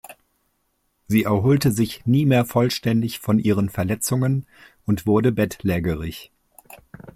[1.05, 4.47] Sie erholte sich nie mehr vollständig von ihren Verletzungen
[4.83, 6.31] und wurde bettlägerig.